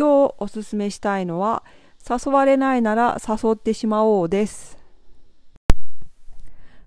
[0.00, 1.62] 今日おすすめしたいのは
[2.08, 4.78] 誘われないなら誘ってしまおうです。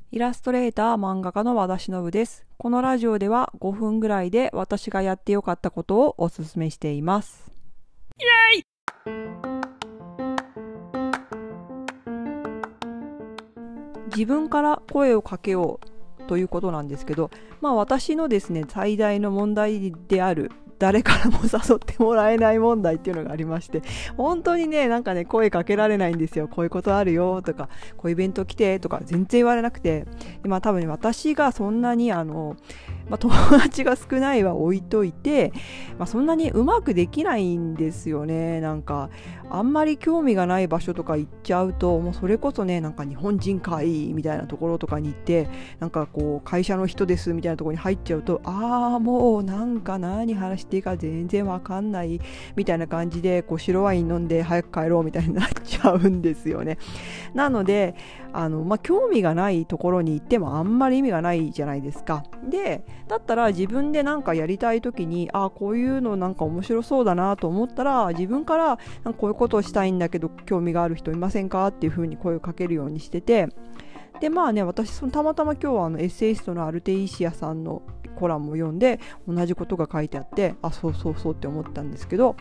[0.09, 2.43] イラストレーター漫画家の和田忍です。
[2.57, 7.51] このラジオでは5分ぐらいで私がやってよかったことをおすすめしています。
[8.17, 8.23] イ
[8.55, 8.63] エイ！
[14.07, 15.79] 自分から声をかけよ
[16.19, 17.29] うということなんですけど、
[17.61, 20.51] まあ私のですね、最大の問題である
[20.83, 23.81] 誰からも誘ってもらえない問題っていうのがありまして、
[24.17, 26.49] 本当にね、なんかね、声かけられないんですよ。
[26.49, 30.05] こういうことあるよとか、こういうイベント来てとか、全然言われなくて、
[30.43, 32.57] まあ多分、ね、私がそんなにあの、
[33.09, 35.51] まあ、友達が少ないは置いといて、
[35.99, 38.61] まあ、そんなにうまくできないんですよね。
[38.61, 39.09] なんか、
[39.49, 45.47] あんまり興味がない場所とか行っちゃうと、もうそれこそね、なんか日本人かいみたいなところとかに行って、
[45.79, 52.19] なんかこう、会社の人ですみたいなところに入っちゃうと、ああ、もうなんか何話していいか全然わかんない
[52.55, 56.77] みたいな感じで、こう、白ワイン飲んで早く帰ろうみたいになっちゃうんですよね。
[57.33, 57.95] なので、
[58.31, 62.23] あの、まあ、興味がないところに行ってもあんまり意味がないじゃないですか。
[62.49, 71.67] で、だったら自分で何かやりたい時にああこういうのなんか面白そうだなと思ったら自分からかこういうことをしたいんだけど興味がある人いませんか？
[71.67, 73.49] っていうふうに声をかけるようにしてて
[74.19, 77.81] でまあね私そのたまたま今日はあのエッセイストのアルテイシアさんの
[78.15, 82.35] コラムを読んで同じことが書いてあってあそうそうそうって思ったんですけど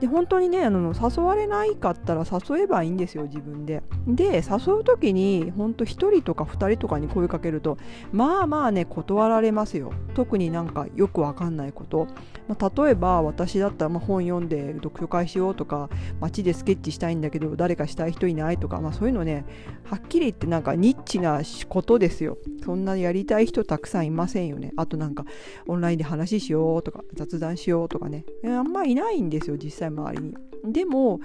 [0.00, 3.82] で本当にねあの誘われないかったら誘えばいいんですよ自分で。
[4.06, 7.78] で誘う時に本当1人とか2人とかに声かけると
[8.12, 9.92] まあまあね断られますよ。
[10.14, 12.06] 特になんかよくわかんないこと、
[12.48, 15.88] まあ、例えば私だったらま本読んで読書会しようとか
[16.20, 19.44] 街でスケッチしたいんだけど誰かしたい人いないとか、まあ、そういうのね
[19.84, 22.36] はっきり言ってなんかニッチなことですよ。
[22.64, 24.72] そんなやりたい人たくさんいませんよね。
[24.76, 25.24] あとなんか
[25.66, 28.26] オンラインで話しようとか雑談しようとかね。
[28.44, 29.85] あんまいないんですよ実際。
[29.90, 30.34] 際周りに。
[30.72, 31.20] でも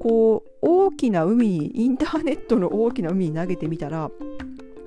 [0.00, 4.10] こう大きな海にインターネットの大きな海に投げてみたら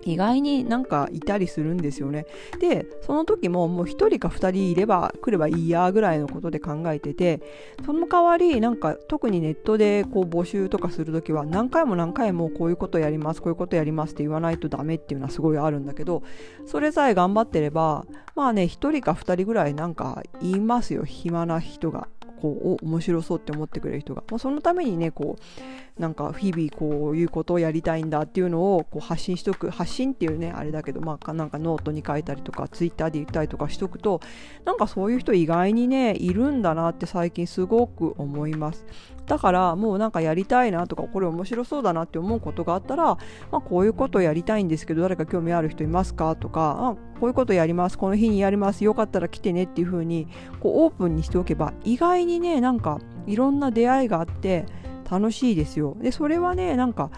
[0.06, 2.26] 意外になんかいたりするんですよね。
[2.60, 7.42] で、その時ももう1人か2人いれば来ればいいやぐらいのことで考えてて、
[7.86, 16.24] その代わりなんか特にネットでこう募集とかする時は何回も何回もこういうことやります、こういうことやりますって言わないとダメっていうのはすごいあるんだけど、
[16.66, 22.10] それさえ頑張ってれば、まあね、1人か2人ぐらいなんかいますよ、暇な人が。
[22.44, 25.38] こう面白そうって思ってくれる人が、まあ、そのためにねこ
[25.98, 29.70] うなんか日々こういうことをやりたいんだっていうのをこう発信しとく。
[29.70, 34.20] 発信っていうねあれだけどまあなんかノートに書いたりとかツイッターで言ったりとかしとくと
[34.66, 38.86] なんかそういう人意外にねいるんだなって最近すごく思います。
[39.26, 50.28] だからもうなんかやりたいなとかこれ面白そうだなって思うことがあったら、まあ、こういうことやりたいんですけど誰か興味ある人いますかとかあこういうことやりますこの日にやりますよかったら来てねっていう風に
[50.60, 54.66] こうオープンにしておけば意外にねなんかいろんな出会いがあって
[55.10, 55.96] 楽しいですよ。
[56.02, 57.12] でそれはねなんか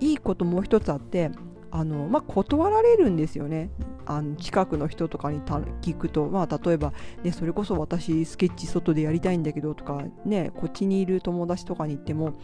[0.00, 1.30] いいこともう一つあって
[1.70, 3.70] あの、まあ、断られるんですよね。
[4.06, 6.92] あの近くの人とかに聞くと、まあ、例えば、
[7.22, 12.34] ね、それこそ私スケッチ外でやりたいんだけどとか、ね、こっちにいる友達とかに行っても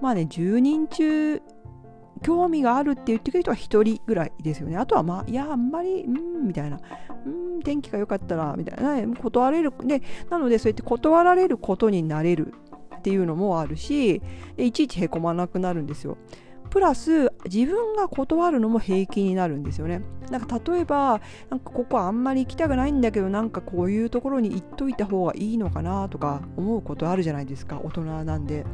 [0.00, 1.42] まあね10人中
[2.22, 4.76] 興味があるって言ってくる人は1人ぐらいですよね。
[4.76, 6.78] あとはまあ、いや、あんまり、うん、みたいな。
[7.24, 9.16] うん、天気が良かったら、みたいな。
[9.16, 9.72] 断れる。
[9.84, 12.54] で、なので、そうやって断られることになれる
[12.96, 14.20] っていうのもあるし、
[14.58, 16.18] いちいちへこまなくなるんですよ。
[16.70, 20.02] プラス自分が断るのも平気になるんですよね。
[20.30, 21.20] なんか例えば
[21.50, 28.64] なんかここあんまり行きたくないんだけどなんかこういうところに行っといた方がいいのかなとか思うことあるじゃないですか大人なんで。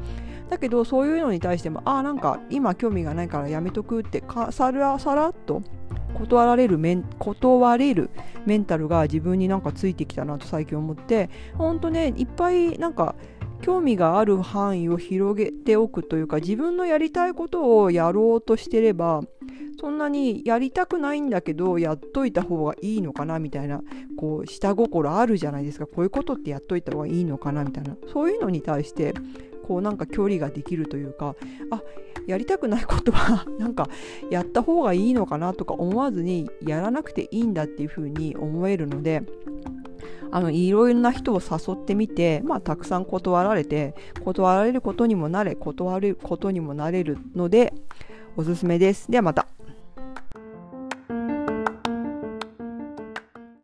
[0.50, 5.62] だけどそういうのに対してもああなんか今興味がないからやめとくってさらさらっと
[6.14, 8.10] 断られるメン断れる
[8.46, 13.16] メンタルが自分になんかついてきたなと最近思ってほんとねいっぱいなんか
[13.62, 19.22] 興味がある範囲を広げておくというか自分のやりたいことをやろうとしてれば
[19.80, 23.82] そんなにやりたくないんだけどやっといた方がいいのかなみたいな
[24.16, 25.86] こう下心あるじゃないですか。
[25.86, 27.96] こういうことってやっといた方がいいのかなみたいな。
[28.12, 29.14] そういうのに対して
[29.66, 31.34] こうなんか距離ができるというか
[31.70, 31.82] あ
[32.26, 33.88] やりたくないことは なんか
[34.30, 39.22] やった方がいいのかなとか思わずにやらなくていいんだっていうふうに思えるので
[40.30, 43.94] あのいろいろな人を誘ってみて、まあ、たくさん断られて
[44.24, 47.72] 断られることにもなれ断ることにもなれるので
[48.36, 49.10] おすすめです。
[49.10, 49.55] ではまた。